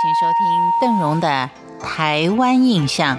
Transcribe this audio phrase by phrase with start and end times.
[0.00, 1.50] 请收听邓荣的
[1.82, 3.16] 《台湾印象》。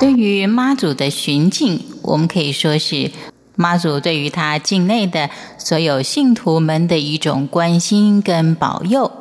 [0.00, 3.10] 对于妈祖的巡境，我们可以说是
[3.54, 5.28] 妈祖对于他境内的
[5.58, 9.12] 所有信徒们的一种关心跟保佑，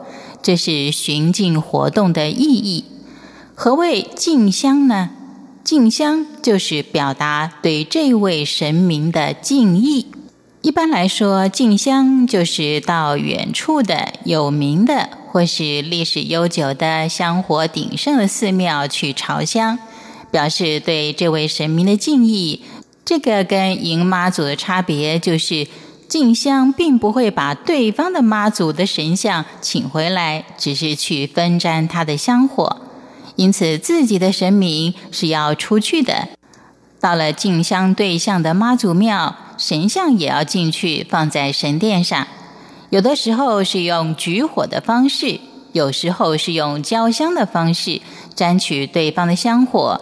[0.41, 2.85] 这是巡境活动的意义。
[3.53, 5.09] 何谓进香呢？
[5.67, 10.07] 敬香就是表达对这位神明的敬意。
[10.61, 19.77] 一般来说，敬香就是到远处的有名的或是历史悠久的香火鼎盛的寺庙去朝香，
[20.31, 22.61] 表示对这位神明的敬意。
[23.03, 25.67] 这个跟迎妈祖的差别就是，
[26.07, 32.77] 敬香并不会把对方的妈祖的神像请回来，只是去分沾他的香火。
[33.37, 36.27] 因此，自己的神明是要出去的。
[36.99, 42.27] 到了进香对象的妈祖庙，神像也要进去放在神殿上。
[42.89, 45.39] 有的时候是用举火的方式，
[45.71, 48.01] 有时候是用交香的方式
[48.33, 50.01] 沾取对方的香火。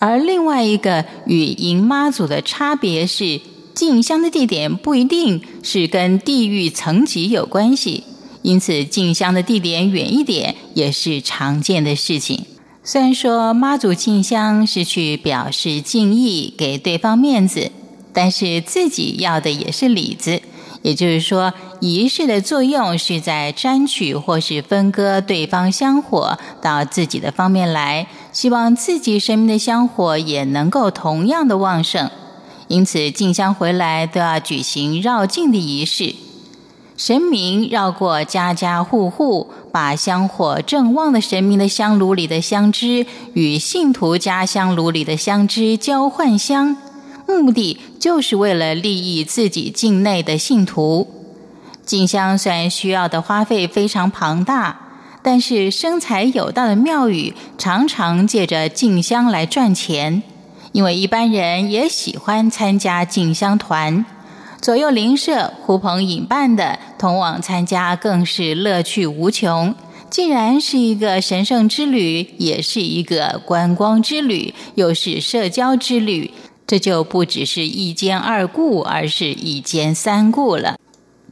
[0.00, 3.40] 而另外一个与迎妈祖的差别是，
[3.72, 8.02] 进香的地点不一定是跟地域层级有关系，
[8.42, 12.44] 因此进香的地点远一点也是常见的事情。
[12.86, 17.72] 虽然说妈祖进香是去表示敬意，给对方面子，
[18.12, 20.42] 但是自己要的也是里子。
[20.82, 32.10] 也就是说，仪式的作用是在沾取或是分割对方香火到自己的方面来，希望自己生命的香火也能够同样的旺盛。
[32.68, 36.14] 因此，进香回来都要举行绕境的仪式。
[36.96, 46.76] 神明绕过家家户户，把香火正旺的神明的香炉里的香枝与信徒家香炉里的香枝交换香，
[47.26, 51.08] 目的就是为了利益自己境内的信徒。
[51.84, 54.80] 进香虽然需要的花费非常庞大，
[55.20, 60.22] 但是生财有道的庙宇常常借着进香来赚钱，
[60.70, 64.06] 因为一般人也喜欢参加进香团。
[64.64, 69.74] 左右邻舍呼朋引伴的同往参加，更是乐趣无穷。
[70.08, 76.30] 既然是一个神圣之旅，也是一个观光之旅，又是社交之旅，
[76.66, 80.78] 这就不只是一兼二顾，而是一兼三顾了。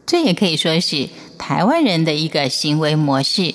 [0.05, 3.55] 这也可以说是台湾人的一个行为模式。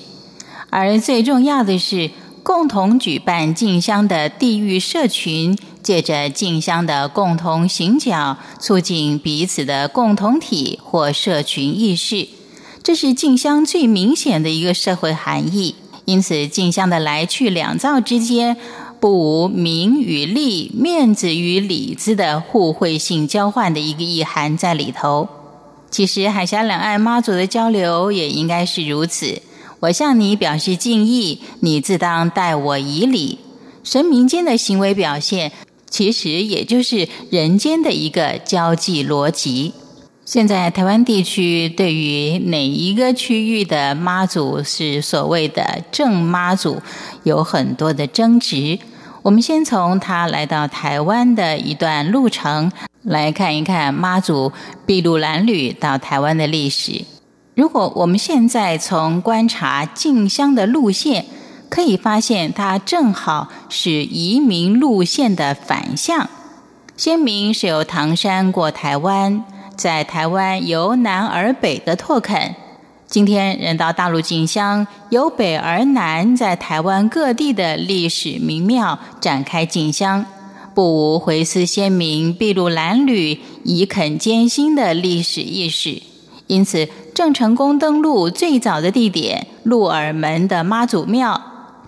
[0.72, 2.10] 而最重要的是，
[2.42, 5.56] 共同举办进香的地域社群。
[5.88, 12.28] 借着进香的共同行脚，促进彼此的共同体或社群意识，
[12.84, 15.76] 这是进香最明显的一个社会含义。
[16.04, 18.58] 因此，进香的来去两造之间，
[19.00, 25.30] 不无名与利、面子与里子的互惠性交换的一个意涵在里头。
[25.90, 29.42] 其实，海峡两岸妈祖的交流也应该是如此。
[29.80, 33.40] 我向你表示敬意，你自当待我以礼。
[33.86, 35.54] 神明间的行为表现。
[35.90, 39.74] 其实也就是人间的一个交际逻辑。
[40.26, 46.82] 现在台湾地区对于哪一个区域的妈祖是所谓的正妈祖，
[47.24, 48.78] 有很多的争执。
[49.22, 52.70] 我们先从他来到台湾的一段路程
[53.04, 54.52] 来看一看妈祖
[54.86, 57.06] 筚路蓝缕到台湾的历史。
[57.56, 61.26] 如果我们现在从观察进香的路线。
[61.70, 66.30] 可以发现，它正好是移民路线的反向。
[66.96, 69.44] 先民是由唐山过台湾，
[69.76, 72.56] 在台湾由南而北的拓垦。
[73.06, 80.26] 今天人到大陆进香，由北而南，在台湾各地的历史名庙展开进香，
[80.74, 86.02] 不无回思先民筚路蓝缕、以垦艰辛的历史意识。
[86.48, 91.42] 因此，郑成功登陆最早的地点——鹿耳门的妈祖庙。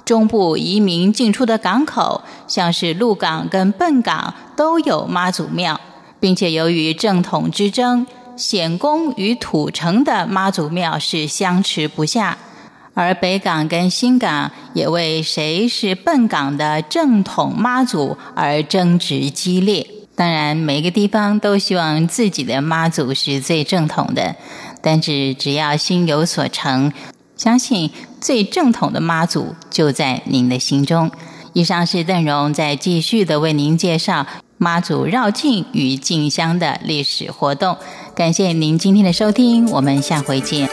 [0.10, 5.80] 中部移民进出的港口，像是鹿港跟笨港，都有妈祖庙，
[6.20, 12.36] 并且由于正统之争，显公与土城的妈祖庙是相持不下，
[12.96, 19.86] 而北港跟新港也为谁是笨港的正统妈祖而争执激烈。
[20.16, 24.36] 当然，每个地方都希望自己的妈祖是最正统的，
[24.82, 26.92] 但是只要心有所成。
[27.40, 27.90] 相信
[28.20, 31.10] 最正统的妈祖就在您的心中。
[31.54, 34.28] 以上是邓荣在继续的为您介绍
[34.58, 37.78] 妈祖绕境与进香的历史活动。
[38.14, 40.70] 感谢您今天的收听，我们下回见。